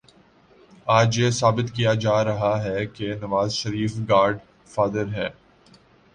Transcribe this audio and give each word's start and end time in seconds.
آج 0.87 1.19
یہ 1.19 1.29
ثابت 1.31 1.71
کیا 1.75 1.93
جا 1.93 2.23
رہا 2.23 2.53
ہے 2.63 2.85
کہ 2.85 3.13
نوازشریف 3.15 3.97
گاڈ 4.09 4.37
فادر 4.65 5.13
ہے۔ 5.13 5.29